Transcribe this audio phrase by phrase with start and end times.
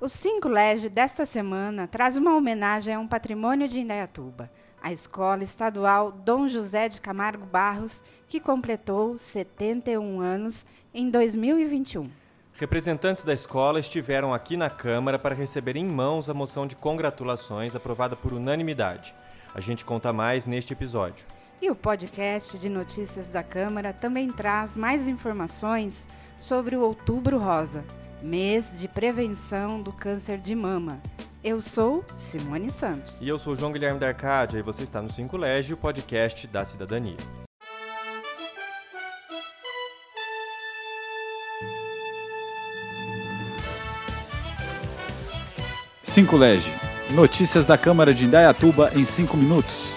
[0.00, 4.48] O 5 Lege desta semana traz uma homenagem a um patrimônio de Indaiatuba,
[4.80, 10.64] a Escola Estadual Dom José de Camargo Barros, que completou 71 anos
[10.94, 12.08] em 2021.
[12.54, 17.74] Representantes da escola estiveram aqui na Câmara para receber em mãos a moção de congratulações
[17.74, 19.12] aprovada por unanimidade.
[19.52, 21.26] A gente conta mais neste episódio.
[21.60, 26.06] E o podcast de notícias da Câmara também traz mais informações
[26.38, 27.84] sobre o Outubro Rosa
[28.22, 31.00] mês de prevenção do câncer de mama.
[31.42, 33.20] Eu sou Simone Santos.
[33.20, 36.64] E eu sou João Guilherme da Arcádia e você está no Cinco Légio, podcast da
[36.64, 37.16] cidadania.
[46.02, 46.70] Cinco Lege.
[47.10, 49.96] Notícias da Câmara de Indaiatuba em 5 minutos.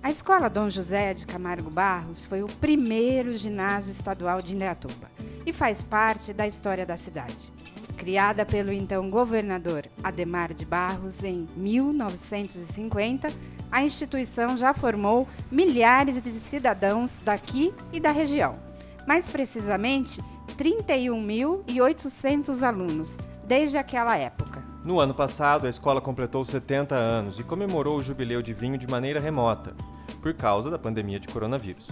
[0.00, 5.17] A Escola Dom José de Camargo Barros foi o primeiro ginásio estadual de Indaiatuba
[5.48, 7.50] e faz parte da história da cidade.
[7.96, 13.32] Criada pelo então governador Ademar de Barros em 1950,
[13.72, 18.56] a instituição já formou milhares de cidadãos daqui e da região.
[19.06, 20.22] Mais precisamente,
[20.58, 24.62] 31.800 alunos, desde aquela época.
[24.84, 28.86] No ano passado, a escola completou 70 anos e comemorou o jubileu de vinho de
[28.86, 29.74] maneira remota,
[30.20, 31.88] por causa da pandemia de coronavírus.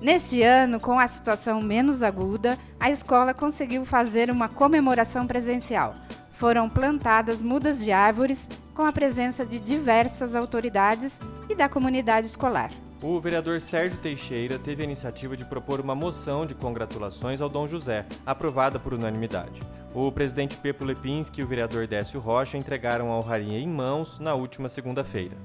[0.00, 5.94] Neste ano, com a situação menos aguda, a escola conseguiu fazer uma comemoração presencial.
[6.32, 11.20] Foram plantadas mudas de árvores com a presença de diversas autoridades
[11.50, 12.70] e da comunidade escolar.
[13.02, 17.68] O vereador Sérgio Teixeira teve a iniciativa de propor uma moção de congratulações ao Dom
[17.68, 19.60] José, aprovada por unanimidade.
[19.94, 24.32] O presidente Pepo Lepinski e o vereador Décio Rocha entregaram a honraria em mãos na
[24.32, 25.36] última segunda-feira.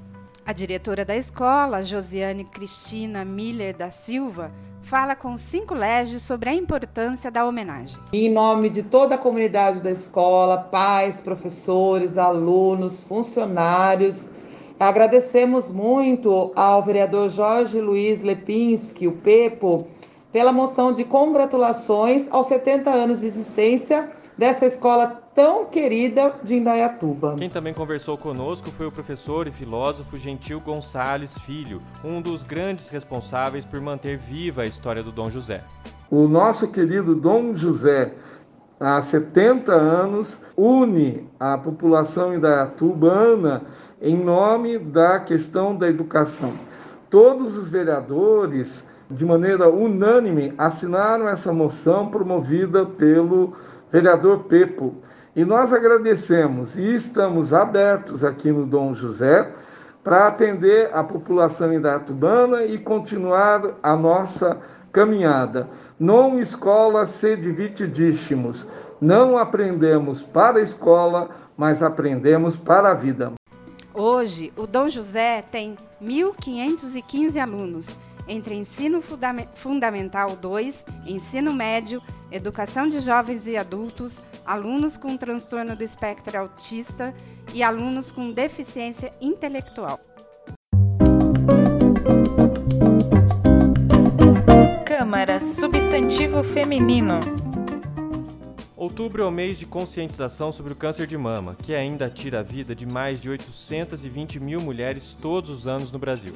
[0.48, 6.54] A diretora da escola, Josiane Cristina Miller da Silva, fala com cinco leges sobre a
[6.54, 8.00] importância da homenagem.
[8.14, 14.32] Em nome de toda a comunidade da escola, pais, professores, alunos, funcionários,
[14.80, 19.88] agradecemos muito ao vereador Jorge Luiz Lepinski, o Pepo,
[20.32, 27.36] pela moção de congratulações aos 70 anos de existência dessa escola tão querida de Indaiatuba.
[27.38, 32.90] Quem também conversou conosco foi o professor e filósofo Gentil Gonçalves Filho, um dos grandes
[32.90, 35.64] responsáveis por manter viva a história do Dom José.
[36.10, 38.14] O nosso querido Dom José,
[38.80, 43.64] há 70 anos, une a população indaiatubana
[44.02, 46.54] em nome da questão da educação.
[47.10, 53.54] Todos os vereadores, de maneira unânime, assinaram essa moção promovida pelo
[53.92, 54.96] vereador Pepo.
[55.36, 59.52] E nós agradecemos e estamos abertos aqui no Dom José
[60.04, 64.60] para atender a população indatubana e continuar a nossa
[64.92, 65.68] caminhada.
[66.00, 68.68] Non escola se divididíssimos.
[69.02, 73.34] Não aprendemos para a escola, mas aprendemos para a vida.
[73.94, 77.88] Hoje, o Dom José tem 1.515 alunos
[78.28, 79.02] entre ensino
[79.54, 82.02] fundamental 2, ensino médio,
[82.36, 87.14] educação de jovens e adultos, alunos com transtorno do espectro autista
[87.54, 90.00] e alunos com deficiência intelectual.
[94.86, 97.20] Câmara Substantivo Feminino.
[98.76, 102.44] Outubro é o mês de conscientização sobre o câncer de mama, que ainda tira a
[102.44, 106.34] vida de mais de 820 mil mulheres todos os anos no Brasil.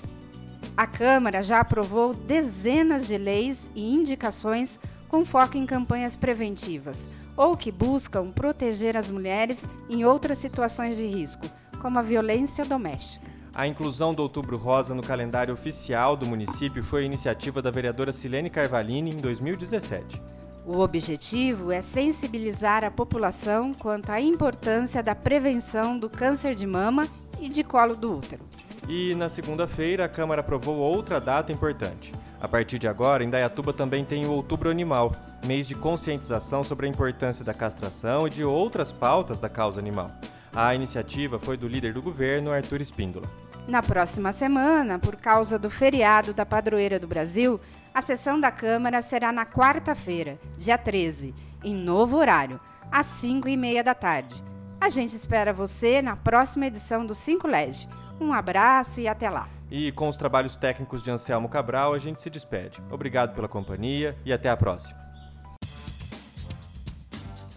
[0.77, 7.57] A Câmara já aprovou dezenas de leis e indicações com foco em campanhas preventivas ou
[7.57, 11.49] que buscam proteger as mulheres em outras situações de risco,
[11.81, 13.27] como a violência doméstica.
[13.53, 18.49] A inclusão do Outubro Rosa no calendário oficial do município foi iniciativa da vereadora Silene
[18.49, 20.21] Carvalini em 2017.
[20.65, 27.07] O objetivo é sensibilizar a população quanto à importância da prevenção do câncer de mama
[27.41, 28.43] e de colo do útero.
[28.87, 32.13] E na segunda-feira, a Câmara aprovou outra data importante.
[32.41, 35.11] A partir de agora, Indaiatuba também tem o Outubro Animal,
[35.45, 40.09] mês de conscientização sobre a importância da castração e de outras pautas da causa animal.
[40.53, 43.29] A iniciativa foi do líder do governo, Arthur Espíndola.
[43.67, 47.59] Na próxima semana, por causa do feriado da Padroeira do Brasil,
[47.93, 52.59] a sessão da Câmara será na quarta-feira, dia 13, em novo horário,
[52.91, 54.43] às 5 e meia da tarde.
[54.79, 57.87] A gente espera você na próxima edição do 5 Lege.
[58.19, 59.47] Um abraço e até lá.
[59.71, 62.81] E com os trabalhos técnicos de Anselmo Cabral, a gente se despede.
[62.91, 64.99] Obrigado pela companhia e até a próxima.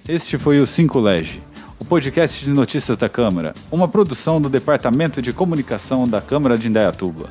[0.07, 1.41] Este foi o 5 Lege,
[1.79, 6.69] o podcast de notícias da Câmara, uma produção do Departamento de Comunicação da Câmara de
[6.69, 7.29] Indaiatuba.